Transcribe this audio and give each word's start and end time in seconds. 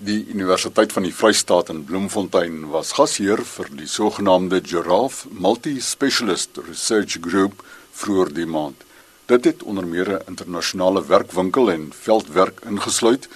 Die 0.00 0.26
Universiteit 0.32 0.94
van 0.96 1.04
die 1.04 1.12
Vrystaat 1.12 1.68
in 1.68 1.82
Bloemfontein 1.84 2.62
was 2.72 2.94
gasheer 2.96 3.42
vir 3.44 3.66
die 3.76 3.84
sogenaamde 3.84 4.62
Giraffe 4.64 5.28
Multi-Specialist 5.28 6.56
Research 6.68 7.18
Group 7.20 7.60
vroeër 8.00 8.32
die 8.38 8.46
maand. 8.48 8.80
Dit 9.28 9.44
het 9.44 9.62
onder 9.62 9.84
meer 9.84 10.08
'n 10.14 10.22
internasionale 10.32 11.04
werkwinkel 11.04 11.70
en 11.70 11.92
veldwerk 11.92 12.64
ingesluit 12.64 13.28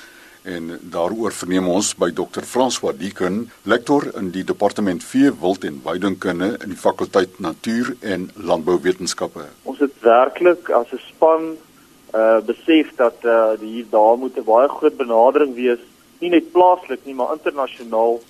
en 0.42 0.80
daaroor 0.80 1.32
verneem 1.32 1.68
ons 1.68 1.94
by 1.94 2.10
Dr. 2.10 2.42
François 2.42 2.96
Dieken, 2.96 3.50
lektor 3.62 4.16
in 4.16 4.30
die 4.30 4.44
departement 4.44 5.04
vee, 5.04 5.32
wild 5.40 5.64
en 5.64 5.80
weidingkunde 5.84 6.56
in 6.62 6.68
die 6.68 6.82
fakulteit 6.86 7.38
Natuur 7.38 7.96
en 8.00 8.30
Landbouwetenskappe. 8.34 9.44
Ons 9.62 9.78
het 9.78 10.00
werklik 10.00 10.70
as 10.70 10.92
'n 10.92 11.00
span 11.08 11.56
uh 12.14 12.40
besef 12.40 12.94
dat 12.96 13.16
uh 13.24 13.52
hier 13.60 13.84
daar 13.90 14.16
moet 14.18 14.36
'n 14.36 14.44
baie 14.44 14.68
groot 14.68 14.96
benadering 14.96 15.54
wees 15.54 15.80
nie 16.24 16.32
net 16.32 16.52
plaaslik 16.54 17.04
nie, 17.04 17.16
maar 17.16 17.34
internasionaal 17.36 18.20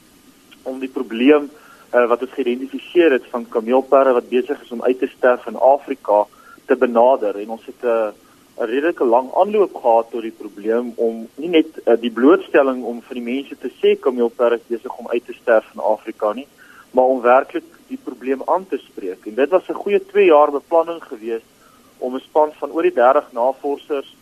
om 0.65 0.81
die 0.83 0.91
probleem 0.91 1.47
uh, 1.47 2.07
wat 2.11 2.25
ons 2.27 2.35
geïdentifiseer 2.35 3.15
het 3.19 3.27
van 3.33 3.47
kameelperre 3.49 4.17
wat 4.17 4.31
besig 4.33 4.61
is 4.65 4.73
om 4.75 4.83
uit 4.83 4.99
te 4.99 5.11
sterf 5.13 5.47
in 5.51 5.61
Afrika 5.61 6.25
te 6.67 6.77
benader 6.81 7.39
en 7.41 7.57
ons 7.57 7.67
het 7.71 7.83
'n 7.85 7.95
uh, 7.95 8.13
'n 8.55 8.71
redelike 8.71 9.05
lang 9.05 9.29
aanloop 9.35 9.75
gehad 9.75 10.11
tot 10.11 10.23
die 10.23 10.39
probleem 10.43 10.93
om 10.97 11.27
nie 11.43 11.49
net 11.49 11.71
uh, 11.85 11.97
die 12.01 12.11
blootstelling 12.11 12.85
om 12.85 13.01
vir 13.03 13.15
die 13.19 13.29
mense 13.31 13.57
te 13.59 13.71
sê 13.81 13.97
kameelperre 14.01 14.61
is 14.61 14.69
besig 14.69 14.99
om 14.99 15.09
uit 15.09 15.25
te 15.27 15.35
sterf 15.35 15.67
in 15.75 15.81
Afrika 15.81 16.33
nie, 16.33 16.47
maar 16.91 17.11
om 17.15 17.21
werklik 17.21 17.67
die 17.89 17.99
probleem 18.05 18.43
aan 18.47 18.67
te 18.69 18.79
spreek. 18.79 19.27
En 19.27 19.35
dit 19.35 19.51
was 19.51 19.69
'n 19.69 19.83
goeie 19.83 20.01
2 20.07 20.25
jaar 20.25 20.51
beplanning 20.51 21.03
geweest 21.03 21.51
om 21.99 22.15
'n 22.15 22.21
span 22.21 22.53
van 22.53 22.71
oor 22.71 22.83
die 22.83 22.95
30 22.95 23.33
navorsers 23.33 24.17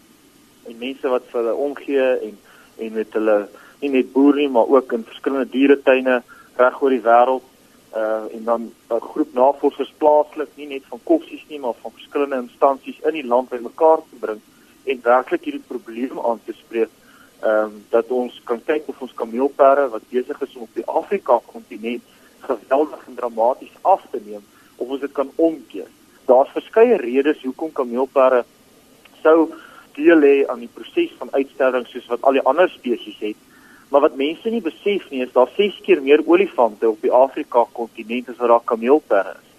en 0.65 0.79
mense 0.79 1.09
wat 1.09 1.23
vir 1.31 1.41
hulle 1.41 1.55
omgee 1.55 2.09
en 2.29 2.39
en 2.79 2.93
met 2.93 3.13
hulle 3.13 3.49
nie 3.83 3.91
net 3.97 4.13
boer 4.13 4.39
nie 4.41 4.49
maar 4.49 4.71
ook 4.77 4.93
in 4.93 5.05
verskillende 5.09 5.51
dieretuine 5.51 6.23
reg 6.61 6.83
oor 6.83 6.95
die 6.95 7.05
wêreld 7.09 7.49
uh 8.03 8.25
en 8.37 8.45
dan 8.45 8.63
'n 8.91 9.01
groep 9.11 9.35
navorsers 9.35 9.93
plaaslik 9.99 10.49
nie 10.57 10.67
net 10.67 10.89
van 10.89 11.01
koffsies 11.11 11.45
nie 11.49 11.61
maar 11.61 11.77
van 11.83 11.93
verskillende 11.99 12.43
instansies 12.47 13.01
in 13.09 13.15
die 13.21 13.27
land 13.27 13.49
bymekaar 13.49 14.01
te 14.11 14.17
bring 14.25 14.41
en 14.85 15.01
werklik 15.03 15.45
hierdie 15.45 15.69
probleem 15.73 16.21
aan 16.21 16.41
te 16.45 16.53
spreek 16.53 16.91
ehm 17.43 17.65
um, 17.65 17.85
dat 17.91 18.11
ons 18.11 18.41
kan 18.45 18.61
kyk 18.65 18.89
of 18.89 19.01
ons 19.03 19.15
kameelperre 19.15 19.89
wat 19.89 20.11
besig 20.11 20.43
is 20.43 20.57
om 20.57 20.63
op 20.63 20.75
die 20.75 20.87
Afrika 20.87 21.41
kontinent 21.47 22.03
geweldig 22.41 23.07
en 23.07 23.15
dramaties 23.15 23.75
af 23.81 24.03
te 24.11 24.21
neem 24.25 24.45
of 24.77 24.89
ons 24.89 25.01
dit 25.01 25.13
kan 25.13 25.31
omkeer. 25.37 25.89
Daar's 26.27 26.55
verskeie 26.55 26.97
redes 26.97 27.43
hoekom 27.43 27.73
kameelperre 27.73 28.45
sou 29.23 29.51
deel 29.95 30.23
hê 30.27 30.37
aan 30.47 30.63
die 30.65 30.71
proses 30.75 31.13
van 31.19 31.33
uitsterwing 31.33 31.87
soos 31.87 32.07
wat 32.11 32.23
al 32.23 32.39
die 32.39 32.45
ander 32.53 32.71
spesies 32.71 33.19
het. 33.19 33.37
Maar 33.93 34.01
wat 34.01 34.15
mense 34.17 34.49
nie 34.49 34.63
besef 34.65 35.11
nie 35.11 35.21
is 35.21 35.33
daar 35.33 35.51
6 35.57 35.81
keer 35.85 36.01
meer 36.03 36.23
olifante 36.25 36.89
op 36.89 37.03
die 37.05 37.13
Afrika 37.13 37.67
kontinent 37.77 38.31
as 38.33 38.39
wat 38.41 38.49
daar 38.49 38.65
kameelperre 38.65 39.35
is. 39.35 39.51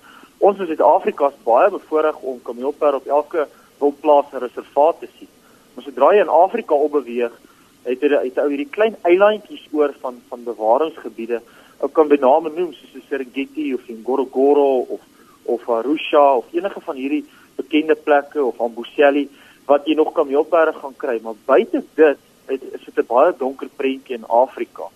Ons 0.41 0.57
in 0.59 0.71
Suid-Afrika 0.71 1.29
is 1.29 1.43
baie 1.45 1.69
bevoordeel 1.69 2.17
om 2.31 2.39
kameelperre 2.41 2.97
op 2.97 3.11
elke 3.19 3.45
wildplaas 3.77 4.33
en 4.33 4.41
reservaat 4.41 4.99
te 5.03 5.11
sien. 5.19 5.29
Maar 5.75 5.85
sodra 5.85 6.09
jy 6.15 6.25
in 6.25 6.33
Afrika 6.33 6.81
opbeweeg, 6.87 7.37
het 7.85 8.01
jy 8.01 8.23
uit 8.23 8.41
ou 8.41 8.47
hierdie 8.49 8.71
klein 8.73 8.97
eilandjies 9.05 9.69
oor 9.71 9.93
van 10.01 10.17
van 10.33 10.49
bewaringsgebiede, 10.49 11.43
ou 11.85 11.93
kan 11.93 12.09
bename 12.09 12.49
noem 12.57 12.73
soos 12.73 13.05
Serengeti 13.05 13.69
of 13.77 13.85
Ngorongoro 14.01 14.67
of 14.97 15.05
of 15.45 15.69
Arusha 15.77 16.25
of 16.41 16.49
enige 16.57 16.81
van 16.81 16.97
hierdie 16.97 17.25
bekende 17.61 17.95
plekke 17.95 18.41
of 18.41 18.61
Amboseli 18.61 19.27
wat 19.69 19.85
jy 19.85 19.93
nog 19.93 20.15
kameelperde 20.17 20.73
gaan 20.81 20.97
kry, 20.97 21.19
maar 21.21 21.37
buite 21.45 21.85
dit 21.95 22.29
is 22.47 22.85
dit 22.85 22.97
'n 22.97 23.07
baie 23.07 23.33
donker 23.37 23.69
prentjie 23.75 24.15
in 24.15 24.25
Afrika. 24.27 24.89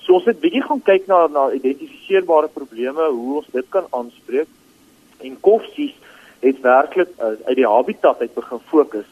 So 0.00 0.12
ons 0.14 0.24
het 0.24 0.40
bietjie 0.40 0.62
gaan 0.62 0.82
kyk 0.82 1.06
na 1.06 1.26
na 1.26 1.50
identifiseerbare 1.52 2.48
probleme, 2.48 3.10
hoe 3.10 3.36
ons 3.36 3.46
dit 3.52 3.68
kan 3.68 3.86
aanspreek. 3.90 4.48
En 5.20 5.40
koffsies 5.40 5.94
het 6.40 6.60
werklik 6.60 7.08
uh, 7.18 7.36
uit 7.44 7.56
die 7.56 7.68
habitat 7.68 8.20
uit 8.20 8.34
begin 8.34 8.60
fokus. 8.70 9.06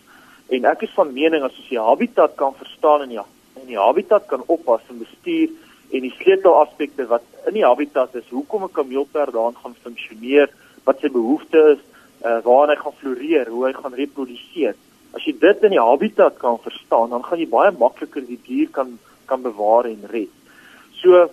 En 0.49 0.65
ek 0.65 0.83
is 0.83 0.95
van 0.97 1.13
mening 1.13 1.45
as 1.45 1.57
ons 1.61 1.69
die 1.69 1.81
habitat 1.81 2.35
kan 2.35 2.55
verstaan 2.57 3.05
en 3.05 3.11
ja, 3.11 3.25
en 3.61 3.67
die 3.67 3.79
habitat 3.79 4.27
kan 4.27 4.43
oppas 4.47 4.81
en 4.89 4.99
bestuur 4.99 5.49
en 5.93 6.05
die 6.05 6.15
sleutelaspekte 6.17 7.07
wat 7.07 7.25
in 7.47 7.57
die 7.57 7.65
habitat 7.65 8.15
is, 8.15 8.29
hoekom 8.33 8.65
'n 8.65 8.73
kameelperd 8.73 9.33
daar 9.33 9.53
gaan 9.63 9.77
funksioneer, 9.83 10.49
wat 10.85 11.01
sy 11.01 11.09
behoeftes 11.09 11.77
is, 11.77 11.83
uh, 12.25 12.41
waar 12.45 12.69
hy 12.69 12.77
gaan 12.77 12.97
floreer, 13.01 13.49
hoe 13.49 13.67
hy 13.67 13.73
gaan 13.73 13.95
reproduseer. 13.95 14.75
As 15.17 15.25
jy 15.25 15.35
dit 15.41 15.63
in 15.65 15.71
die 15.71 15.83
habitat 15.83 16.39
kan 16.39 16.59
verstaan, 16.61 17.11
dan 17.11 17.25
gaan 17.25 17.39
jy 17.39 17.49
baie 17.49 17.73
makliker 17.73 18.25
die 18.25 18.41
dier 18.47 18.69
kan 18.73 18.99
kan 19.29 19.43
bewaar 19.45 19.85
en 19.85 20.09
red. 20.09 20.33
So 21.03 21.29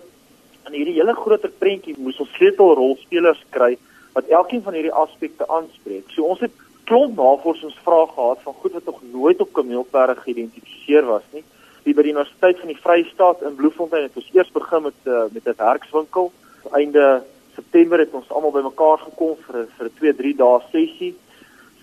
in 0.66 0.74
hierdie 0.74 0.98
hele 0.98 1.14
groter 1.16 1.52
prentjie 1.62 1.94
moes 1.98 2.18
ons 2.20 2.32
sleutelrolspelers 2.36 3.42
kry 3.54 3.76
wat 4.16 4.28
elkeen 4.28 4.62
van 4.66 4.76
hierdie 4.76 4.92
aspekte 4.92 5.46
aanspreek. 5.48 6.10
So 6.12 6.28
ons 6.28 6.42
het 6.44 6.52
klomp 6.86 7.16
navorsingsvrae 7.18 8.08
gehad 8.12 8.42
van 8.44 8.58
goed 8.60 8.76
wat 8.78 8.90
nog 8.90 9.00
nooit 9.12 9.40
op 9.40 9.52
kameelperde 9.52 10.16
geïdentifiseer 10.20 11.06
was 11.08 11.24
nie. 11.32 11.44
Die 11.86 11.94
by 11.94 12.04
die 12.04 12.12
Universiteit 12.14 12.60
van 12.62 12.72
die 12.72 12.80
Vrystaat 12.82 13.42
in 13.46 13.56
Bloemfontein 13.58 14.06
het 14.06 14.18
ons 14.18 14.30
eers 14.34 14.52
begin 14.54 14.86
met 14.88 15.00
uh, 15.04 15.24
met 15.32 15.46
'n 15.46 15.56
werkswinkel. 15.56 16.32
Einde 16.72 17.22
September 17.54 17.98
het 17.98 18.12
ons 18.12 18.30
almal 18.30 18.52
bymekaar 18.52 18.98
gekom 18.98 19.36
vir 19.46 19.66
vir 19.76 19.86
'n 19.86 19.96
2-3 20.00 20.36
dae 20.36 20.60
sessie 20.72 21.14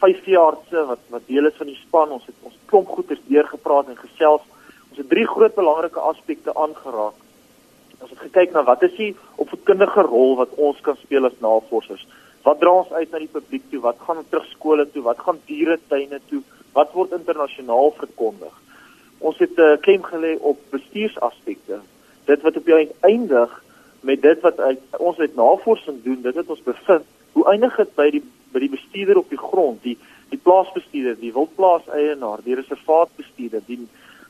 vyf 0.03 0.23
veeartse 0.27 0.85
wat 0.89 1.03
wat 1.13 1.27
deel 1.31 1.47
is 1.47 1.59
van 1.59 1.69
die 1.71 1.79
span. 1.79 2.15
Ons 2.17 2.27
het 2.27 2.47
ons 2.49 2.57
klomp 2.71 2.89
goeters 2.95 3.21
deurgepraat 3.29 3.91
en 3.91 3.99
gesels. 3.99 4.43
Ons 4.89 4.99
het 5.01 5.09
drie 5.09 5.27
groot 5.27 5.55
belangrike 5.55 6.01
aspekte 6.11 6.55
aangeraak. 6.65 7.19
Ons 8.03 8.11
het 8.11 8.19
gekyk 8.25 8.51
na 8.51 8.65
wat 8.67 8.83
is 8.83 8.95
die 8.97 9.13
opvoedkundige 9.39 10.03
rol 10.09 10.35
wat 10.41 10.51
ons 10.67 10.81
kan 10.85 10.99
speel 10.99 11.29
as 11.29 11.39
navorsers. 11.45 12.03
Wat 12.43 12.59
dra 12.59 12.73
ons 12.81 12.91
uit 12.91 13.11
na 13.11 13.21
die 13.23 13.31
publiek 13.31 13.63
toe? 13.71 13.79
Wat 13.85 14.01
gaan 14.03 14.19
terug 14.27 14.49
skole 14.51 14.85
toe? 14.91 15.05
Wat 15.05 15.21
gaan 15.23 15.39
dieretuine 15.47 16.19
toe? 16.27 16.41
Wat 16.75 16.91
word 16.97 17.15
internasionaal 17.15 17.93
verkondig? 18.01 18.53
Ons 19.23 19.39
het 19.39 19.55
'n 19.57 19.61
uh, 19.61 19.77
klem 19.79 20.03
gelê 20.03 20.35
op 20.39 20.59
bestuursaspekte. 20.69 21.79
Dit 22.25 22.41
wat 22.41 22.57
op 22.57 22.67
eind 22.67 22.91
eindig 22.99 23.63
met 24.01 24.21
dit 24.21 24.39
wat 24.41 24.59
uit, 24.59 24.79
ons 24.97 25.17
uit 25.17 25.35
navorsing 25.35 26.03
doen, 26.03 26.21
dit 26.21 26.35
het 26.35 26.49
ons 26.49 26.63
bevind. 26.63 27.05
Hoe 27.31 27.45
eindig 27.47 27.75
dit 27.75 27.95
by 27.95 28.09
die 28.11 28.23
by 28.53 28.61
die 28.63 28.73
bestuurder 28.73 29.19
op 29.21 29.29
die 29.33 29.41
grond, 29.41 29.83
die 29.83 29.97
die 30.33 30.39
plaasbestuurder, 30.41 31.19
die 31.21 31.33
wildplaas 31.33 31.85
eienaar, 31.93 32.41
die 32.45 32.55
reservaatbestuurder, 32.57 33.61
die 33.67 33.83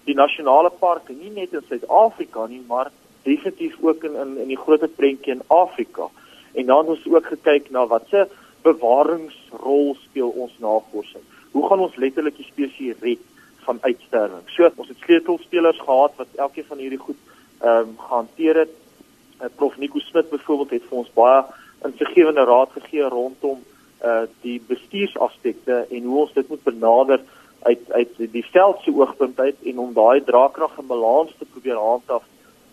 die 0.04 0.16
nasionale 0.20 0.68
parke 0.82 1.14
nie 1.16 1.32
net 1.32 1.54
in 1.56 1.64
Suid-Afrika 1.70 2.44
nie, 2.52 2.60
maar 2.68 2.90
definitief 3.24 3.78
ook 3.82 4.04
in 4.04 4.18
in 4.20 4.34
in 4.44 4.50
die 4.52 4.60
groter 4.60 4.92
prentjie 4.92 5.38
in 5.38 5.46
Afrika. 5.48 6.10
En 6.54 6.66
dan 6.66 6.90
het 6.90 6.98
ons 6.98 7.08
ook 7.14 7.30
gekyk 7.32 7.70
na 7.72 7.86
wat 7.88 8.10
se 8.12 8.26
bewaringsrol 8.64 9.96
speel 10.02 10.30
ons 10.30 10.58
navorsing. 10.60 11.24
Hoe 11.52 11.68
gaan 11.68 11.80
ons 11.80 11.96
letterlik 11.96 12.36
die 12.38 12.48
spesies 12.48 13.00
red 13.00 13.24
van 13.66 13.80
uitsterwing? 13.82 14.44
So 14.56 14.70
ons 14.76 14.92
het 14.92 15.04
sleutelspelers 15.06 15.80
gehad 15.80 16.16
wat 16.20 16.36
elkeen 16.36 16.68
van 16.68 16.84
hierdie 16.84 17.04
goed 17.08 17.20
ehm 17.64 17.88
um, 17.88 17.98
gehanteer 17.98 18.66
het. 18.66 18.72
Uh, 19.40 19.48
Prof 19.56 19.78
Nico 19.78 20.00
Smit 20.00 20.30
byvoorbeeld 20.30 20.70
het 20.70 20.90
vir 20.90 20.98
ons 20.98 21.14
baie 21.16 21.44
insiggewende 21.88 22.44
raad 22.44 22.72
gegee 22.76 23.08
rondom 23.08 23.64
uh 24.04 24.24
die 24.42 24.62
bestuursaspekte 24.68 25.86
en 25.90 26.04
hoe 26.04 26.20
ons 26.26 26.34
dit 26.34 26.48
moet 26.48 26.64
benader 26.64 27.22
uit 27.64 27.92
uit 27.92 28.18
die 28.18 28.46
veld 28.52 28.82
se 28.84 28.92
oogpunt 28.92 29.40
uit 29.40 29.56
en 29.64 29.80
om 29.80 29.94
daai 29.94 30.24
draagkrag 30.24 30.78
en 30.78 30.88
balans 30.88 31.32
te 31.38 31.46
probeer 31.46 31.80
handhaaf 31.80 32.26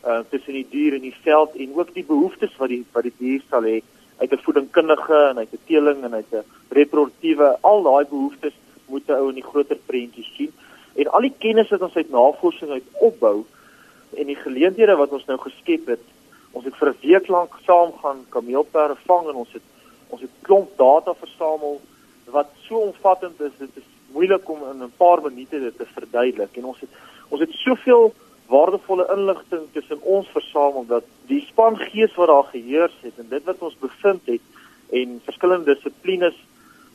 uh 0.05 0.21
tussen 0.31 0.53
die 0.53 0.67
dier 0.71 0.95
en 0.95 1.07
die 1.07 1.17
veld 1.23 1.55
en 1.57 1.75
ook 1.75 1.95
die 1.95 2.05
behoeftes 2.05 2.57
wat 2.57 2.69
die 2.69 2.85
wat 2.93 3.07
die 3.09 3.17
dier 3.19 3.43
sal 3.51 3.63
hê 3.63 3.81
uit 4.21 4.33
'n 4.33 4.45
voedingkundige 4.47 5.21
en 5.31 5.39
uit 5.39 5.53
'n 5.53 5.65
teeling 5.67 6.05
en 6.05 6.15
uit 6.15 6.33
'n 6.33 6.45
reproduktiewe 6.69 7.57
al 7.61 7.83
daai 7.83 8.05
behoeftes 8.05 8.57
moet 8.87 9.09
'n 9.09 9.21
ou 9.21 9.29
in 9.29 9.39
die 9.41 9.51
groter 9.51 9.79
prentjie 9.87 10.29
sien. 10.37 10.53
En 10.95 11.07
al 11.07 11.21
die 11.21 11.39
kennis 11.39 11.69
wat 11.69 11.83
ons 11.83 11.97
uit 11.97 12.11
navorsing 12.11 12.71
uit 12.71 12.89
opbou 12.93 13.45
en 14.17 14.27
die 14.27 14.37
geleenthede 14.37 14.97
wat 14.97 15.11
ons 15.11 15.25
nou 15.25 15.39
geskep 15.39 15.87
het 15.87 16.05
ons 16.51 16.65
het 16.65 16.77
vir 16.77 16.89
'n 16.89 17.01
week 17.01 17.29
lank 17.29 17.53
saam 17.67 17.93
gaan 18.03 18.27
kameelperde 18.29 18.97
vang 19.07 19.29
en 19.29 19.35
ons 19.35 19.53
het 19.53 19.63
ons 20.11 20.21
het 20.21 20.31
klomp 20.47 20.77
data 20.77 21.15
versamel 21.15 21.81
wat 22.31 22.51
so 22.67 22.79
omvattend 22.91 23.41
is 23.41 23.55
dit 23.59 23.77
is 23.83 23.89
moeilik 24.13 24.49
om 24.49 24.63
in 24.71 24.83
'n 24.83 24.93
paar 24.97 25.23
minute 25.23 25.61
dit 25.61 25.77
te 25.77 25.87
verduidelik. 25.87 26.57
En 26.57 26.65
ons 26.65 26.81
het 26.81 26.91
ons 27.29 27.41
het 27.41 27.53
soveel 27.53 28.15
waardevolle 28.47 29.07
inligting 29.17 29.63
tussen 29.73 30.01
ons 30.03 30.29
versamel 30.29 30.87
dat 30.87 31.05
die 31.27 31.45
span 31.47 31.77
gees 31.79 32.15
wat 32.15 32.27
daar 32.27 32.49
geheers 32.51 32.97
het 33.01 33.19
en 33.19 33.29
dit 33.29 33.45
wat 33.45 33.59
ons 33.59 33.77
bevind 33.79 34.23
het 34.25 34.41
en 34.91 35.21
verskillende 35.25 35.75
dissiplines 35.75 36.39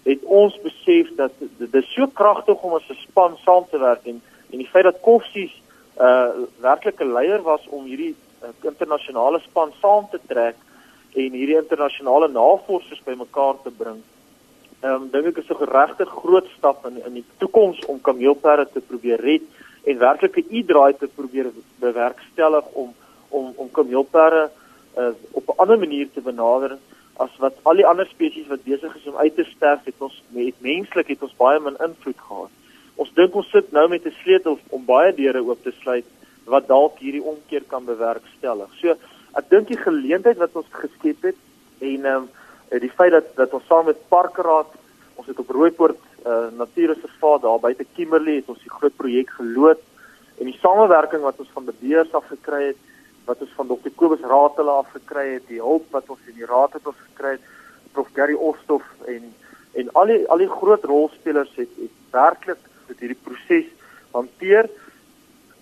het 0.03 0.23
ons 0.23 0.57
besef 0.61 1.13
dat 1.15 1.31
dit 1.39 1.75
is 1.79 1.93
so 1.93 2.07
kragtig 2.07 2.61
om 2.61 2.73
as 2.73 2.89
'n 2.89 2.99
span 3.07 3.37
saam 3.45 3.65
te 3.69 3.79
werk 3.79 4.05
en 4.05 4.21
en 4.51 4.57
die 4.57 4.67
feit 4.67 4.83
dat 4.83 5.01
Koffsies 5.01 5.53
'n 5.55 6.03
uh, 6.03 6.29
werklike 6.59 7.05
leier 7.05 7.41
was 7.41 7.63
om 7.67 7.85
hierdie 7.85 8.15
uh, 8.43 8.49
internasionale 8.61 9.39
span 9.39 9.71
saam 9.81 10.07
te 10.11 10.19
trek 10.27 10.55
en 11.15 11.37
hierdie 11.39 11.57
internasionale 11.57 12.27
navorsers 12.27 13.03
bymekaar 13.05 13.61
te 13.63 13.71
bring. 13.71 14.01
Ehm 14.81 14.93
um, 14.93 15.09
dink 15.11 15.31
ek 15.31 15.37
is 15.43 15.49
'n 15.49 15.71
regtig 15.71 16.09
groot 16.21 16.47
stap 16.57 16.85
in 16.85 16.99
in 17.05 17.13
die 17.19 17.25
toekoms 17.37 17.79
om 17.85 18.01
kameelperde 18.01 18.67
te 18.73 18.81
probeer 18.81 19.21
red 19.21 19.43
en 19.83 19.97
werklike 19.97 20.43
u-draai 20.49 20.93
te 20.97 21.07
probeer 21.07 21.51
bewerkstellig 21.79 22.65
om 22.73 22.93
om 23.29 23.53
om 23.55 23.71
kameelperde 23.71 24.49
uh, 24.97 25.13
op 25.31 25.47
'n 25.47 25.59
ander 25.63 25.79
manier 25.79 26.07
te 26.13 26.21
benader 26.21 26.77
as 27.17 27.31
wat 27.39 27.55
al 27.63 27.79
die 27.79 27.87
ander 27.87 28.07
spesies 28.07 28.47
wat 28.47 28.63
besig 28.63 28.95
is 28.95 29.07
om 29.07 29.15
uit 29.15 29.35
te 29.35 29.43
sterf 29.55 29.85
het 29.85 29.99
ons 30.07 30.21
met 30.35 30.55
menslik 30.59 31.07
het 31.07 31.21
ons 31.23 31.37
baie 31.37 31.59
min 31.59 31.77
invloed 31.87 32.19
gehad. 32.27 32.51
Ons 32.95 33.11
dink 33.15 33.35
ons 33.35 33.49
sit 33.51 33.71
nou 33.71 33.87
met 33.89 34.05
'n 34.05 34.15
sleutel 34.23 34.59
om 34.69 34.85
baie 34.85 35.13
deure 35.15 35.43
oop 35.43 35.63
te 35.63 35.73
sluit 35.81 36.05
wat 36.45 36.67
dalk 36.67 36.99
hierdie 36.99 37.23
omkeer 37.23 37.63
kan 37.67 37.85
bewerkstellig. 37.85 38.69
So 38.81 38.95
ek 39.39 39.49
dink 39.51 39.67
die 39.67 39.79
geleentheid 39.79 40.39
wat 40.41 40.55
ons 40.55 40.71
geskep 40.71 41.29
het 41.31 41.39
en 41.81 42.05
ehm 42.05 42.25
um, 42.25 42.27
die 42.81 42.91
feit 42.97 43.13
dat 43.13 43.27
dat 43.37 43.53
ons 43.53 43.65
saam 43.69 43.85
met 43.85 44.07
Parkraad 44.09 44.71
ons 45.15 45.27
het 45.27 45.39
op 45.39 45.49
Rooipoort 45.49 45.99
uh, 46.25 46.47
Natuurreservaat 46.57 47.41
daar 47.41 47.59
buite 47.59 47.85
Kimberley 47.95 48.39
het 48.39 48.49
ons 48.49 48.63
die 48.63 48.73
groot 48.73 48.95
projek 48.95 49.29
geloop 49.37 49.81
en 50.39 50.49
die 50.49 50.57
samewerking 50.59 51.21
wat 51.23 51.39
ons 51.39 51.51
van 51.53 51.67
beheers 51.69 52.13
af 52.13 52.25
gekry 52.31 52.63
het 52.71 52.81
wat 53.25 53.41
ons 53.41 53.53
van 53.57 53.67
Dr. 53.67 53.93
Kobus 53.95 54.21
hulle 54.21 54.71
af 54.71 54.89
gekry 54.93 55.25
het, 55.33 55.47
die 55.49 55.61
hulp 55.61 55.85
wat 55.91 56.09
ons 56.13 56.27
in 56.29 56.37
die 56.37 56.45
raad 56.49 56.75
het 56.77 56.85
ons 56.85 56.99
gekry 57.09 57.35
het, 57.37 57.45
Prof 57.93 58.09
Gary 58.13 58.33
Ostof 58.33 58.85
en 59.07 59.33
en 59.75 59.89
al 59.99 60.11
die 60.11 60.21
al 60.31 60.39
die 60.39 60.51
groot 60.51 60.83
rolspelers 60.87 61.51
het 61.59 61.71
het 61.79 61.95
werklik 62.11 62.61
dit 62.87 62.99
hierdie 63.03 63.23
proses 63.27 63.71
hanteer 64.11 64.69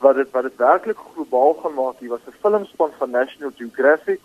wat 0.04 0.16
dit 0.16 0.32
wat 0.32 0.44
dit 0.44 0.58
werklik 0.58 1.00
globaal 1.14 1.54
gaan 1.62 1.74
maak. 1.74 2.00
Hier 2.00 2.10
was 2.10 2.26
'n 2.28 2.40
filmspan 2.44 2.92
van 3.00 3.10
National 3.10 3.52
Geographic 3.56 4.20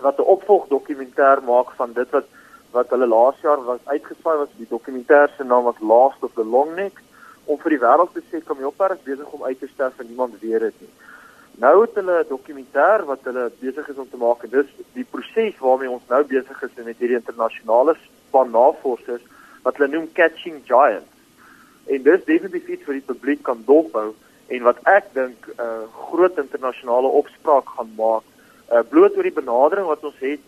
wat 0.00 0.18
'n 0.18 0.30
opvolg 0.34 0.66
dokumentêr 0.68 1.38
maak 1.52 1.70
van 1.80 1.92
dit 1.92 2.10
wat 2.10 2.26
wat 2.70 2.90
hulle 2.90 3.06
laas 3.06 3.38
jaar 3.40 3.64
was 3.64 3.78
uitgesaai 3.84 4.36
was 4.42 4.52
die 4.56 4.72
dokumentêr 4.76 5.28
se 5.36 5.44
naam 5.44 5.64
was 5.64 5.80
Last 5.80 6.22
of 6.22 6.32
the 6.34 6.44
Longneck 6.44 6.96
om 7.44 7.58
vir 7.58 7.70
die 7.70 7.84
wêreld 7.86 8.12
te 8.12 8.22
sê 8.30 8.44
kom 8.44 8.58
jy 8.58 8.64
op 8.64 8.76
pad 8.76 9.04
besig 9.04 9.32
om 9.32 9.44
uit 9.44 9.58
te 9.60 9.68
sterf 9.74 9.98
en 9.98 10.06
niemand 10.06 10.40
weet 10.40 10.60
dit 10.60 10.80
nie. 10.80 10.94
Nou 11.64 11.80
het 11.80 11.94
hulle 11.94 12.16
'n 12.20 12.28
dokumentêr 12.28 13.04
wat 13.04 13.20
hulle 13.22 13.50
besig 13.60 13.88
is 13.88 13.96
om 13.96 14.10
te 14.10 14.16
maak 14.16 14.42
en 14.42 14.50
dis 14.50 14.70
die 14.92 15.08
proses 15.10 15.58
waarmee 15.58 15.90
ons 15.90 16.08
nou 16.08 16.22
besig 16.24 16.62
is 16.62 16.84
met 16.84 16.98
hierdie 16.98 17.20
internasionale 17.22 17.96
span 18.28 18.50
navorsers 18.50 19.22
wat 19.62 19.76
hulle 19.76 19.90
noem 19.90 20.12
Catching 20.12 20.60
Giants. 20.64 21.14
En 21.86 22.02
dis 22.02 22.24
definitief 22.24 22.68
iets 22.68 22.84
vir 22.84 22.94
die 22.94 23.08
publiek 23.12 23.42
kan 23.42 23.62
dophou 23.66 24.14
en 24.48 24.62
wat 24.62 24.78
ek 24.84 25.14
dink 25.14 25.46
'n 25.46 25.60
uh, 25.60 25.86
groot 26.10 26.38
internasionale 26.38 27.08
opspraak 27.20 27.68
gaan 27.76 27.92
maak 27.96 28.24
uh, 28.72 28.82
bloot 28.88 29.16
oor 29.16 29.28
die 29.28 29.40
benadering 29.40 29.86
wat 29.86 30.04
ons 30.04 30.20
het 30.20 30.40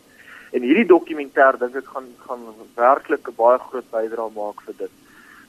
en 0.53 0.63
hierdie 0.63 0.87
dokumentêr 0.87 1.59
dink 1.59 1.77
ek 1.77 1.91
gaan 1.95 2.09
gaan 2.27 2.45
werklik 2.75 3.29
'n 3.29 3.37
baie 3.37 3.59
groot 3.59 3.91
bydrae 3.91 4.31
maak 4.35 4.61
vir 4.67 4.75
dit. 4.79 4.95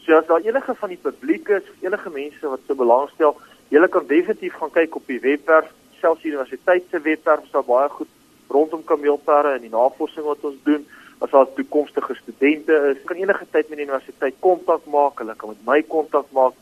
So 0.04 0.18
as 0.18 0.28
daar 0.28 0.42
enige 0.42 0.76
van 0.76 0.90
die 0.90 1.04
publiek 1.08 1.50
is, 1.50 1.66
enige 1.82 2.10
mense 2.10 2.48
wat 2.48 2.60
so 2.68 2.76
belangstel, 2.76 3.36
Julle 3.70 3.88
kan 3.88 4.08
definitief 4.08 4.54
gaan 4.58 4.72
kyk 4.74 4.96
op 4.98 5.06
die 5.06 5.20
webwerf, 5.22 5.68
selfs 6.02 6.24
die 6.24 6.32
universiteit 6.32 6.88
se 6.90 7.02
webwerf 7.06 7.44
is 7.46 7.52
daar 7.54 7.68
baie 7.68 7.90
goed 7.94 8.10
rondom 8.50 8.82
kameelperde 8.84 9.52
en 9.54 9.62
die 9.62 9.74
navorsing 9.74 10.26
wat 10.26 10.46
ons 10.50 10.58
doen. 10.66 10.88
As 11.22 11.30
daar 11.30 11.46
toekomstige 11.54 12.16
studente 12.18 12.74
is, 12.90 13.04
kan 13.06 13.20
enige 13.20 13.46
tyd 13.52 13.70
met 13.70 13.78
die 13.78 13.86
universiteit 13.86 14.40
kontak 14.42 14.88
maak, 14.90 15.20
hulle 15.22 15.36
kan 15.38 15.52
met 15.52 15.62
my 15.68 15.78
kontak 15.86 16.32
maak. 16.34 16.58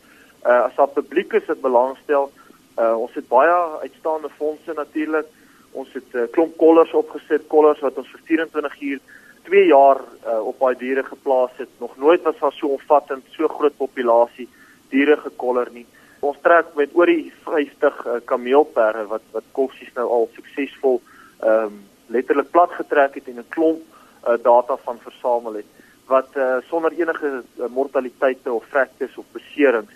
Uh 0.48 0.64
as 0.68 0.76
daar 0.76 0.88
publiek 0.88 1.34
is 1.34 1.46
wat 1.46 1.62
belangstel, 1.62 2.32
uh 2.80 2.96
ons 2.98 3.14
het 3.14 3.28
baie 3.28 3.56
uitstaande 3.84 4.30
fondse 4.38 4.74
natuurlik. 4.74 5.28
Ons 5.72 5.94
het 5.94 6.14
'n 6.14 6.18
uh, 6.18 6.32
klomp 6.32 6.58
kollers 6.58 6.94
opgesit, 6.94 7.48
kollers 7.48 7.80
wat 7.80 7.98
ons 7.98 8.12
vir 8.12 8.22
24 8.24 8.82
uur 8.82 9.00
2 9.44 9.66
jaar 9.66 10.00
uh, 10.28 10.48
op 10.48 10.60
daai 10.60 10.76
diere 10.78 11.04
geplaas 11.04 11.52
het. 11.58 11.70
Nog 11.80 11.98
nooit 11.98 12.22
was 12.22 12.40
daar 12.40 12.52
so 12.52 12.68
omvattend 12.68 13.24
so 13.32 13.48
groot 13.48 13.78
populasie 13.78 14.48
diere 14.90 15.18
gekoller 15.18 15.70
nie. 15.72 15.86
Ons 16.20 16.38
trek 16.42 16.66
met 16.76 16.90
oor 16.94 17.06
die 17.06 17.34
50 17.44 18.06
uh, 18.06 18.18
kameelperde 18.26 19.06
wat 19.08 19.22
wat 19.32 19.44
kossies 19.52 19.94
nou 19.96 20.08
al 20.08 20.30
suksesvol 20.36 21.02
ehm 21.40 21.64
um, 21.66 21.86
letterlik 22.08 22.52
plat 22.52 22.72
getrek 22.72 23.16
het 23.20 23.28
en 23.28 23.40
'n 23.40 23.50
klomp 23.50 23.82
uh, 23.84 24.38
data 24.44 24.78
van 24.84 25.00
versamel 25.04 25.54
het 25.54 25.70
wat 26.08 26.30
uh, 26.36 26.56
sonder 26.70 26.92
enige 26.92 27.44
uh, 27.60 27.66
mortaliteite 27.68 28.52
of 28.52 28.64
fractures 28.72 29.18
of 29.18 29.26
beserings. 29.32 29.92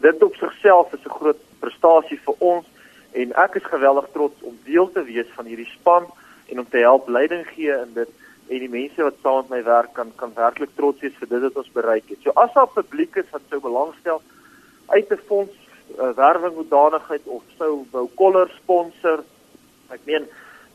Dit 0.00 0.22
op 0.22 0.34
sigself 0.34 0.92
is 0.92 1.04
'n 1.04 1.18
groot 1.18 1.40
prestasie 1.60 2.20
vir 2.24 2.34
ons 2.38 2.66
en 3.12 3.32
ek 3.32 3.54
is 3.54 3.72
geweldig 3.74 4.08
trots 4.12 4.42
om 4.42 4.58
deel 4.64 4.92
te 4.92 5.02
wees 5.04 5.30
van 5.36 5.46
hierdie 5.46 5.72
span 5.78 6.06
en 6.48 6.58
om 6.58 6.68
te 6.68 6.78
help 6.78 7.08
leiding 7.08 7.46
gee 7.46 7.72
in 7.72 7.92
dit 7.94 8.08
en 8.50 8.58
die 8.58 8.68
mense 8.68 9.02
wat 9.02 9.18
saam 9.22 9.44
met 9.48 9.50
my 9.50 9.62
werk 9.62 9.92
kan 9.94 10.12
kan 10.16 10.32
werklik 10.34 10.70
trots 10.76 11.00
wees 11.00 11.18
vir 11.20 11.28
dit 11.28 11.42
wat 11.42 11.56
ons 11.56 11.72
bereik 11.72 12.08
het. 12.08 12.18
So 12.22 12.30
as 12.34 12.52
daar 12.54 12.70
publiek 12.74 13.16
is 13.16 13.30
wat 13.30 13.42
sou 13.48 13.60
belangstel 13.60 14.22
uit 14.86 15.10
'n 15.10 15.26
fonds 15.26 15.54
uh, 15.98 16.10
werwing 16.16 16.54
hoedanigheid 16.54 17.24
of 17.24 17.42
sou 17.58 17.86
wou 17.90 18.08
kollers 18.14 18.54
sponsor. 18.62 19.24
Ek 19.90 20.00
meen 20.04 20.26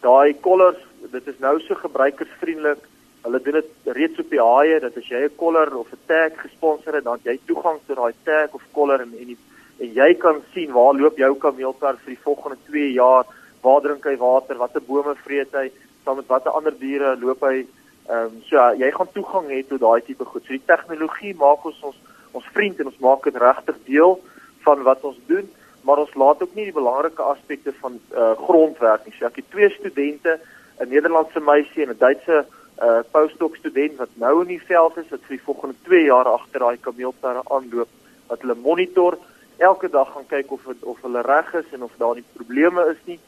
daai 0.02 0.34
kollers, 0.34 0.80
dit 1.12 1.28
is 1.28 1.40
nou 1.40 1.60
so 1.60 1.76
gebruikersvriendelik. 1.76 2.84
Hulle 3.26 3.42
doen 3.42 3.58
dit 3.58 3.94
reeds 3.98 4.20
op 4.22 4.30
die 4.30 4.42
haie 4.42 4.80
dat 4.84 4.98
as 4.98 5.08
jy 5.10 5.24
'n 5.26 5.36
koller 5.36 5.70
of 5.78 5.92
'n 5.92 6.06
tag 6.06 6.38
gesponsor 6.42 6.94
het, 6.94 7.04
dan 7.04 7.20
jy 7.24 7.40
toegang 7.46 7.80
tot 7.88 7.98
daai 7.98 8.14
tag 8.24 8.54
of 8.54 8.62
koller 8.72 9.02
en 9.02 9.14
en, 9.20 9.28
die, 9.34 9.38
en 9.80 9.94
jy 9.94 10.14
kan 10.14 10.42
sien 10.54 10.72
waar 10.72 10.94
loop 10.94 11.18
jou 11.18 11.34
kameelperd 11.36 12.00
vir 12.06 12.14
die 12.14 12.26
volgende 12.28 12.58
2 12.70 12.92
jaar, 12.94 13.26
waar 13.62 13.82
drink 13.82 14.06
hy 14.06 14.18
water, 14.18 14.58
watter 14.58 14.82
bome 14.82 15.16
vreet 15.16 15.52
hy, 15.54 15.72
saam 16.04 16.16
met 16.16 16.28
watter 16.28 16.52
ander 16.52 16.76
diere 16.80 17.18
loop 17.18 17.42
hy. 17.42 17.66
Ehm 18.10 18.26
um, 18.26 18.42
so 18.46 18.58
jy 18.78 18.92
gaan 18.92 19.12
toegang 19.14 19.48
hê 19.50 19.64
tot 19.68 19.82
daai 19.82 20.02
tipe 20.06 20.26
goed. 20.26 20.44
So 20.46 20.54
die 20.54 20.68
tegnologie 20.72 21.34
maak 21.36 21.66
ons 21.66 21.82
ons 21.82 21.98
ons 22.38 22.50
vriend 22.54 22.80
en 22.80 22.92
ons 22.92 23.00
maak 23.00 23.24
dit 23.24 23.36
regtig 23.36 23.78
deel 23.88 24.20
van 24.66 24.84
wat 24.84 25.02
ons 25.04 25.18
doen, 25.28 25.48
maar 25.82 26.02
ons 26.04 26.16
laat 26.16 26.42
ook 26.44 26.54
nie 26.56 26.66
die 26.66 26.80
belangrike 26.80 27.24
aspekte 27.24 27.74
van 27.82 27.98
uh, 28.12 28.34
grondwerk 28.48 29.06
nie. 29.06 29.14
So 29.18 29.26
ek 29.26 29.40
het 29.42 29.50
twee 29.50 29.70
studente, 29.70 30.40
'n 30.80 30.90
Nederlandse 30.90 31.40
meisie 31.40 31.84
en 31.84 31.90
'n 31.90 31.98
Duitse 31.98 32.46
uh, 32.82 33.00
postdoc 33.12 33.56
student 33.56 33.98
wat 33.98 34.10
nou 34.22 34.42
in 34.42 34.48
die 34.56 34.62
veld 34.62 34.98
is 34.98 35.10
wat 35.10 35.24
vir 35.28 35.38
die 35.38 35.46
volgende 35.46 35.76
2 35.88 36.04
jaar 36.10 36.28
agter 36.32 36.60
daai 36.60 36.78
kameelperde 36.82 37.44
aanloop 37.46 37.92
wat 38.28 38.42
hulle 38.42 38.58
monitor 38.60 39.18
elke 39.58 39.90
dag 39.90 40.12
gaan 40.12 40.28
kyk 40.28 40.52
of 40.52 40.66
het, 40.68 40.84
of 40.84 41.00
hulle 41.02 41.22
reg 41.22 41.54
is 41.54 41.72
en 41.72 41.84
of 41.84 41.92
daar 41.98 42.16
nie 42.16 42.26
probleme 42.34 42.84
is 42.92 43.00
nie. 43.06 43.20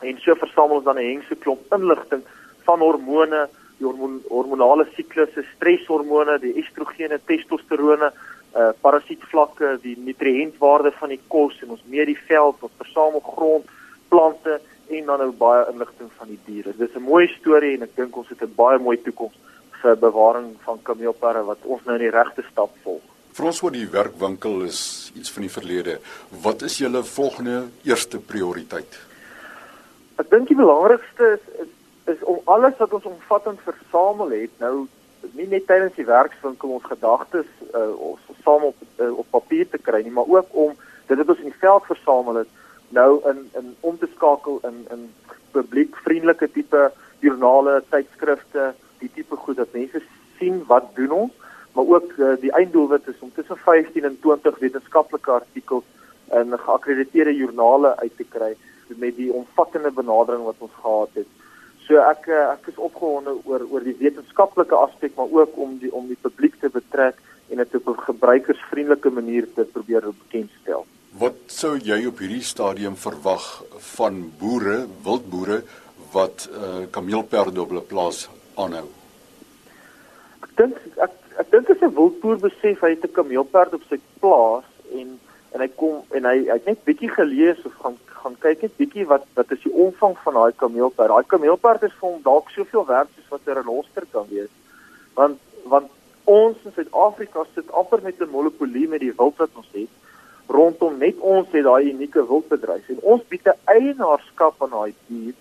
En 0.00 0.18
so 0.20 0.34
versamel 0.34 0.76
ons 0.76 0.84
dan 0.84 0.98
'n 0.98 1.10
hengse 1.10 1.36
klomp 1.36 1.72
inligting 1.72 2.22
van 2.64 2.78
hormone, 2.78 3.48
die 3.78 3.86
hormon, 3.86 4.22
hormonale 4.28 4.86
siklusse, 4.94 5.44
streshormone, 5.56 6.38
die 6.38 6.54
estrogene, 6.62 7.20
testosterone, 7.24 8.12
uh 8.56 8.72
parasietvlakke, 8.80 9.78
die 9.82 9.96
nutriëntwaarde 9.98 10.92
van 10.92 11.08
die 11.08 11.20
kos 11.28 11.60
en 11.62 11.70
ons 11.70 11.84
meet 11.84 12.06
die 12.06 12.22
veld, 12.28 12.62
ons 12.62 12.72
versamel 12.78 13.20
grond, 13.20 13.66
plante 14.08 14.60
en 14.88 15.04
dan 15.06 15.18
nou 15.18 15.32
baie 15.32 15.66
inligting 15.72 16.10
van 16.18 16.28
die 16.28 16.38
diere. 16.44 16.72
Dis 16.76 16.94
'n 16.94 17.02
mooi 17.02 17.26
storie 17.38 17.74
en 17.76 17.82
ek 17.82 17.96
dink 17.96 18.16
ons 18.16 18.28
het 18.28 18.42
'n 18.42 18.54
baie 18.54 18.78
mooi 18.78 18.96
toekoms 19.02 19.34
vir 19.82 19.96
bewaring 19.96 20.56
van 20.64 20.82
kameelperde 20.82 21.44
wat 21.44 21.58
ons 21.62 21.84
nou 21.84 21.96
in 21.96 22.02
die 22.02 22.16
regte 22.18 22.42
stap 22.50 22.70
volg. 22.82 23.02
Vir 23.32 23.46
ons 23.46 23.60
wat 23.60 23.72
die 23.72 23.88
werkwinkel 23.88 24.62
is 24.62 25.12
iets 25.14 25.30
van 25.30 25.42
die 25.42 25.50
verlede. 25.50 25.98
Wat 26.42 26.62
is 26.62 26.78
julle 26.78 27.04
volgende 27.04 27.68
eerste 27.84 28.18
prioriteit? 28.18 28.98
Ek 30.16 30.30
dink 30.30 30.48
die 30.48 30.56
belangrikste 30.56 31.24
is, 31.36 31.60
is 31.60 31.68
is 32.06 32.22
om 32.22 32.40
alles 32.44 32.76
wat 32.78 32.92
ons 32.92 33.04
omvattend 33.04 33.60
versamel 33.60 34.30
het 34.30 34.50
nou 34.62 34.86
nie 35.34 35.48
net 35.50 35.66
tydens 35.66 35.96
die 35.96 36.06
werkswinkel 36.06 36.76
ons 36.76 36.86
gedagtes 36.86 37.48
uh, 37.74 37.90
ons 38.10 38.42
saam 38.44 38.68
op 38.70 38.84
uh, 39.02 39.10
op 39.22 39.26
papier 39.34 39.66
te 39.70 39.80
kry 39.82 40.04
nie, 40.04 40.14
maar 40.14 40.28
ook 40.30 40.54
om 40.54 40.76
dit 41.08 41.18
wat 41.18 41.32
ons 41.34 41.42
in 41.42 41.50
die 41.50 41.62
veld 41.62 41.88
versamel 41.90 42.42
het 42.44 42.52
nou 42.94 43.10
in 43.30 43.42
in 43.58 43.72
om 43.80 43.98
te 43.98 44.05
skakel 44.16 44.60
in 44.68 44.84
in 44.90 45.08
publiek 45.56 45.96
vriendelike 46.04 46.50
tipe 46.52 46.90
joernale, 47.24 47.82
tydskrifte, 47.90 48.74
die 49.00 49.10
tipe 49.14 49.36
goed 49.36 49.56
dat 49.56 49.72
mense 49.72 50.02
sien 50.38 50.62
wat 50.68 50.90
doen 50.96 51.10
ons, 51.10 51.32
maar 51.72 51.88
ook 51.96 52.12
uh, 52.16 52.34
die 52.40 52.52
einddoelwit 52.52 53.08
is 53.08 53.20
om 53.24 53.32
tussen 53.34 53.56
15 53.56 54.04
en 54.04 54.18
20 54.20 54.58
wetenskaplike 54.58 55.30
artikels 55.30 55.84
in 56.32 56.58
geakkrediteerde 56.58 57.34
joernale 57.36 57.96
uit 57.96 58.16
te 58.16 58.24
kry 58.28 58.54
met 58.88 59.16
die 59.16 59.32
omvattende 59.32 59.90
benadering 59.90 60.44
wat 60.44 60.62
ons 60.62 60.74
gehad 60.82 61.18
het. 61.20 61.28
So 61.86 62.02
ek 62.02 62.26
eh, 62.26 62.42
ek 62.50 62.66
is 62.72 62.78
opgewonde 62.82 63.36
oor 63.46 63.62
oor 63.70 63.84
die 63.86 63.96
wetenskaplike 64.00 64.74
aspek 64.74 65.14
maar 65.18 65.30
ook 65.30 65.58
om 65.62 65.76
die 65.82 65.92
om 65.94 66.08
die 66.10 66.18
publiek 66.22 66.58
te 66.60 66.70
betrek 66.72 67.18
en 67.50 67.62
dit 67.62 67.74
op 67.78 67.88
'n 67.88 68.06
gebruikersvriendelike 68.10 69.10
manier 69.10 69.46
te 69.54 69.64
probeer 69.64 70.02
bekendstel. 70.02 70.86
Sou 71.56 71.78
jy 71.80 72.02
op 72.04 72.18
hierdie 72.20 72.42
stadium 72.44 72.98
verwag 73.00 73.44
van 73.94 74.16
boere, 74.36 74.82
wildboere 75.06 75.62
wat 76.12 76.44
uh, 76.52 76.82
kameelperde 76.92 77.62
op 77.62 77.72
hulle 77.72 77.84
plaas 77.92 78.26
aanhou? 78.60 78.90
Ek 80.44 80.52
dink 80.60 80.82
ek 81.06 81.16
ek 81.40 81.54
dink 81.54 81.72
as 81.72 81.80
'n 81.80 81.94
wildboer 81.96 82.42
besef 82.44 82.84
hy 82.84 82.92
het 82.92 83.08
'n 83.08 83.16
kameelperd 83.20 83.72
op 83.80 83.88
sy 83.88 83.96
plaas 84.20 84.68
en 85.00 85.16
en 85.54 85.64
hy 85.64 85.70
kom 85.80 86.04
en 86.12 86.28
hy, 86.28 86.36
hy 86.44 86.58
het 86.60 86.68
net 86.68 86.84
bietjie 86.84 87.12
gelees 87.16 87.64
of 87.64 87.72
gaan 87.80 87.96
gaan 88.20 88.36
kyk 88.44 88.68
net 88.68 88.76
bietjie 88.76 89.08
wat 89.08 89.24
wat 89.40 89.56
is 89.56 89.64
die 89.64 89.72
omvang 89.72 90.20
van 90.28 90.34
daai 90.34 90.52
kameelperd. 90.60 91.08
Daai 91.08 91.32
kameelperd 91.32 91.88
is 91.88 91.98
vir 92.00 92.10
hom 92.10 92.22
dalk 92.22 92.52
soveel 92.52 92.84
werd 92.84 93.08
soos 93.16 93.32
wat 93.32 93.48
'n 93.48 93.56
renoster 93.62 94.04
kan 94.12 94.28
wees. 94.28 94.52
Want 95.14 95.40
want 95.64 95.88
ons 96.24 96.56
in 96.68 96.72
Suid-Afrika 96.76 97.48
sit 97.54 97.72
amper 97.72 98.02
met 98.02 98.20
'n 98.20 98.28
monopolie 98.28 98.88
met 98.88 99.00
die 99.00 99.16
wild 99.16 99.40
wat 99.40 99.56
ons 99.56 99.72
het. 99.72 99.88
Rondom 100.48 100.98
net 100.98 101.18
ons 101.20 101.48
het 101.52 101.64
daai 101.64 101.90
unieke 101.90 102.22
wildbedryf 102.28 102.88
en 102.88 103.02
ons 103.02 103.22
bied 103.28 103.46
'n 103.46 103.58
eienaarskap 103.64 104.62
aan 104.62 104.70
daai 104.70 104.94
dier 105.08 105.34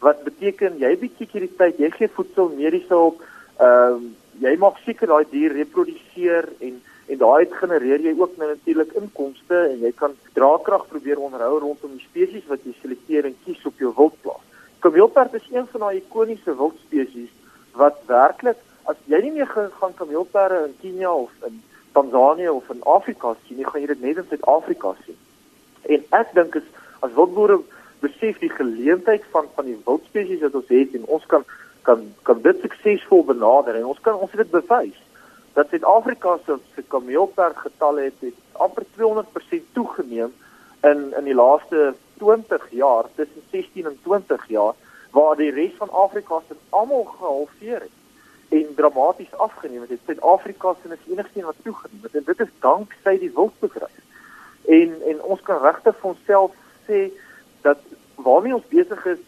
wat 0.00 0.24
beteken 0.24 0.78
jy 0.78 0.92
bied 1.00 1.14
sekuriteit, 1.18 1.78
jy 1.78 1.90
gee 1.90 2.08
voedsel, 2.08 2.48
mediese 2.48 2.92
hulp, 2.94 3.22
ehm 3.58 3.94
uh, 3.94 4.12
jy 4.40 4.52
maak 4.60 4.76
seker 4.84 5.08
daai 5.08 5.24
dier 5.30 5.52
reproduseer 5.52 6.48
en 6.60 6.82
en 7.06 7.18
daai 7.18 7.46
genereer 7.60 8.02
jy 8.02 8.12
ook 8.18 8.36
nou 8.36 8.48
natuurlik 8.50 8.92
inkomste 8.98 9.58
en 9.70 9.78
jy 9.80 9.92
kan 9.94 10.14
draagkrag 10.34 10.88
probeer 10.90 11.20
onderhou 11.22 11.60
rondom 11.62 11.92
die 11.94 12.06
spesies 12.08 12.48
wat 12.50 12.64
jy 12.66 12.74
selekteer 12.80 13.28
en 13.28 13.36
kies 13.44 13.62
op 13.70 13.78
jou 13.78 13.92
wildplaas. 13.96 14.42
Kameelperd 14.82 15.34
is 15.38 15.46
een 15.52 15.68
van 15.70 15.86
daai 15.86 16.00
ikoniese 16.00 16.56
wildspesies 16.58 17.30
wat 17.78 18.02
werklik 18.10 18.58
as 18.90 18.98
jy 19.10 19.20
nie 19.22 19.32
meer 19.38 19.48
gaan 19.50 19.94
kameelperde 19.98 20.64
in 20.66 20.74
Kenia 20.82 21.12
of 21.14 21.30
in 21.46 21.62
Tanzanië 21.96 22.48
of 22.52 22.68
in 22.74 22.82
Afrika 22.82 23.34
sien 23.46 23.56
nie, 23.60 23.68
gaan 23.68 23.80
jy 23.80 23.88
dit 23.94 24.02
net 24.04 24.20
in 24.20 24.28
Suid-Afrika 24.28 24.92
sien. 25.04 25.16
En 25.96 26.04
ek 26.18 26.34
dink 26.36 26.58
is 26.60 26.68
as 27.06 27.14
wildboere 27.16 27.60
besef 28.04 28.40
die 28.42 28.52
geleentheid 28.52 29.24
van 29.32 29.48
van 29.56 29.68
die 29.70 29.78
wildspesies 29.86 30.42
wat 30.44 30.58
ons 30.60 30.72
het 30.74 30.94
en 30.98 31.08
ons 31.18 31.26
kan 31.32 31.44
kan 31.88 32.04
kan 32.28 32.42
dit 32.44 32.62
suksesvol 32.64 33.24
benader 33.32 33.78
en 33.78 33.90
ons 33.92 34.00
kan 34.04 34.18
ons 34.20 34.32
het 34.34 34.44
dit 34.44 34.54
bewys 34.54 34.98
dat 35.56 35.72
Suid-Afrika 35.72 36.36
se 36.44 36.58
se 36.74 36.82
kameelperd 36.94 37.56
getalle 37.64 38.08
het, 38.10 38.18
het 38.20 38.62
amper 38.66 38.84
200% 38.98 39.70
toegeneem 39.78 40.34
in 40.90 41.06
in 41.18 41.30
die 41.30 41.38
laaste 41.38 41.94
20 42.20 42.66
jaar, 42.70 43.08
tussen 43.14 43.42
16 43.52 43.86
en 43.92 43.98
20 44.02 44.48
jaar 44.48 44.74
waar 45.16 45.36
die 45.36 45.50
res 45.50 45.72
van 45.80 45.90
Afrika 45.90 46.42
se 46.48 46.56
almal 46.70 47.04
gehalveer 47.04 47.80
het 47.88 47.96
en 48.48 48.74
dramaties 48.74 49.34
afgeneem 49.34 49.80
het. 49.80 49.98
Suid-Afrika 50.04 50.74
se 50.82 50.88
is 50.92 51.12
enigste 51.12 51.38
een 51.38 51.44
wat 51.44 51.62
toegeneem 51.62 52.02
het 52.02 52.14
en 52.14 52.22
dit 52.26 52.40
is 52.40 52.52
danksy 52.60 53.18
die 53.18 53.32
wildbedryf. 53.34 54.02
En 54.66 54.94
en 55.10 55.22
ons 55.22 55.42
kan 55.42 55.62
regtig 55.62 55.96
vir 56.00 56.10
onsself 56.10 56.52
sê 56.88 57.10
dat 57.62 57.78
waarmee 58.14 58.54
ons 58.54 58.68
besig 58.68 59.06
is, 59.06 59.18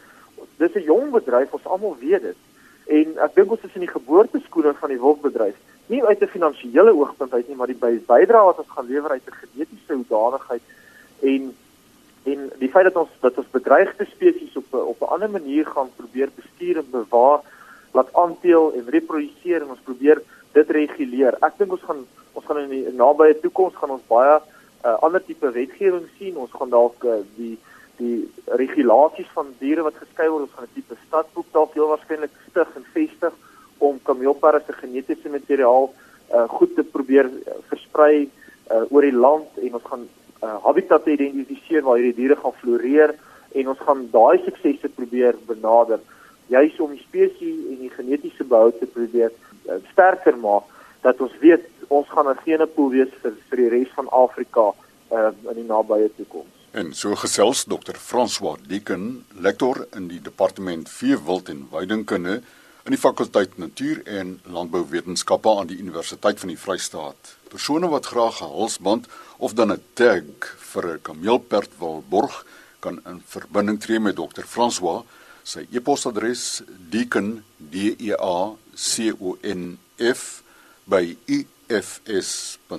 dis 0.56 0.74
'n 0.74 0.88
jong 0.90 1.10
bedryf, 1.10 1.52
ons 1.52 1.66
almal 1.66 1.96
weet 2.00 2.22
dit. 2.22 2.36
En 2.86 3.18
ek 3.18 3.34
dink 3.34 3.50
ons 3.50 3.64
is 3.64 3.74
in 3.74 3.86
die 3.86 3.96
geboorteskoene 3.96 4.74
van 4.74 4.88
die 4.88 5.00
wildbedryf. 5.00 5.56
Nie 5.86 6.04
uit 6.04 6.20
'n 6.20 6.34
finansiële 6.36 6.92
oogpunt 6.94 7.32
uit 7.32 7.48
nie, 7.48 7.56
maar 7.56 7.66
die 7.66 7.82
bydrae 8.06 8.44
wat 8.44 8.58
ons 8.58 8.70
gaan 8.70 8.86
lewer 8.86 9.10
uit 9.10 9.26
'n 9.26 9.40
genetiese 9.42 9.94
hoedanigheid 9.94 10.62
en 11.20 11.56
en 12.24 12.50
die 12.58 12.68
feit 12.68 12.84
dat 12.84 12.96
ons 12.96 13.10
dat 13.20 13.38
ons 13.38 13.50
bedreigde 13.50 14.04
spesies 14.04 14.56
op 14.56 14.74
op 14.74 15.00
'n 15.00 15.12
ander 15.14 15.30
manier 15.30 15.66
gaan 15.66 15.90
probeer 15.96 16.28
bestuur 16.34 16.76
en 16.76 16.90
bewaar 16.90 17.40
laat 17.98 18.12
aanteel 18.22 18.72
en 18.78 18.92
reproduseer 18.94 19.64
en 19.64 19.74
ons 19.74 19.86
probeer 19.86 20.22
dit 20.56 20.70
reguleer. 20.78 21.38
Ek 21.44 21.58
dink 21.58 21.74
ons 21.76 21.86
gaan 21.88 22.04
ons 22.38 22.46
gaan 22.46 22.60
in 22.62 22.70
die 22.70 22.94
nabye 22.94 23.34
toekoms 23.42 23.74
gaan 23.80 23.96
ons 23.96 24.04
baie 24.10 24.36
uh, 24.38 24.96
ander 25.02 25.22
tipe 25.24 25.50
wetgewing 25.50 26.04
sien. 26.18 26.36
Ons 26.38 26.54
gaan 26.54 26.70
dalk 26.70 27.04
uh, 27.04 27.20
die 27.38 27.56
die 27.98 28.28
regulasies 28.60 29.26
van 29.34 29.48
diere 29.58 29.82
wat 29.82 29.96
geskei 29.98 30.28
word, 30.30 30.46
ons 30.46 30.54
gaan 30.54 30.68
'n 30.68 30.74
tipe 30.74 30.94
stadboek 31.06 31.48
dalk 31.52 31.74
heel 31.74 31.90
waarskynlik 31.90 32.34
stig 32.46 32.76
en 32.78 32.84
vestig 32.94 33.34
om 33.78 33.98
kameelperde 34.02 34.62
se 34.66 34.72
genetiese 34.72 35.28
materiaal 35.28 35.90
uh, 36.34 36.48
goed 36.48 36.74
te 36.76 36.84
probeer 36.84 37.30
versprei 37.70 38.28
uh, 38.70 38.84
oor 38.92 39.02
die 39.02 39.18
land 39.26 39.58
en 39.62 39.74
ons 39.78 39.88
gaan 39.90 40.04
uh, 40.42 40.58
habitatte 40.66 41.10
identifiseer 41.10 41.82
waar 41.82 41.98
hierdie 41.98 42.20
diere 42.22 42.36
gaan 42.36 42.56
floreer 42.62 43.14
en 43.58 43.68
ons 43.74 43.82
gaan 43.86 44.06
daai 44.12 44.38
suksese 44.44 44.90
probeer 44.94 45.38
benader 45.50 46.00
juis 46.48 46.80
om 46.80 46.90
die 46.90 47.04
spesies 47.04 47.64
en 47.70 47.78
die 47.80 47.92
genetiese 47.94 48.44
behou 48.44 48.72
te 48.72 48.86
probeer 48.86 49.32
uh, 49.32 49.78
sterker 49.92 50.36
maak 50.36 50.64
dat 51.04 51.20
ons 51.20 51.34
weet 51.40 51.64
ons 51.88 52.08
gaan 52.08 52.28
'n 52.28 52.44
genepool 52.44 52.90
wees 52.90 53.12
vir 53.22 53.34
vir 53.48 53.58
die 53.62 53.68
res 53.68 53.90
van 53.96 54.08
Afrika 54.08 54.72
uh, 55.12 55.32
in 55.50 55.56
die 55.62 55.68
nabye 55.68 56.10
toekoms. 56.16 56.54
En 56.72 56.92
so 56.94 57.14
gesels 57.14 57.64
Dr. 57.64 57.96
François 57.96 58.56
Dieken, 58.68 59.24
lektor 59.40 59.86
in 59.96 60.08
die 60.08 60.20
departement 60.20 60.88
veewild 60.88 61.48
en 61.48 61.68
weidingkunde 61.70 62.42
in 62.84 62.94
die 62.94 63.00
fakulteit 63.00 63.58
Natuur 63.58 64.02
en 64.06 64.40
Landbouwetenskappe 64.44 65.50
aan 65.58 65.66
die 65.66 65.78
Universiteit 65.78 66.40
van 66.40 66.48
die 66.48 66.58
Vrystaat. 66.58 67.36
Persone 67.48 67.88
wat 67.88 68.06
graag 68.06 68.40
'n 68.40 68.52
halsband 68.52 69.08
of 69.38 69.52
dan 69.52 69.72
'n 69.72 69.82
tag 69.94 70.56
vir 70.72 70.84
'n 70.94 71.02
kameelperd 71.02 71.70
wil 71.78 72.04
borg, 72.08 72.44
kan 72.78 73.00
in 73.06 73.22
verbinding 73.26 73.80
tree 73.80 74.00
met 74.00 74.16
Dr. 74.16 74.44
François 74.44 75.04
Sy 75.48 75.62
e-posadres 75.72 76.60
deacon 76.92 77.28
d 77.72 77.96
e 77.96 78.12
a 78.12 78.38
c 78.76 79.08
o 79.16 79.30
n 79.40 79.78
f 79.96 80.42
by 80.84 81.16
ifs.ac.za. 81.24 82.76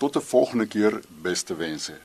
Tot 0.00 0.16
'n 0.16 0.28
volgende 0.32 0.66
keer, 0.72 0.94
beste 1.24 1.52
wense. 1.60 1.96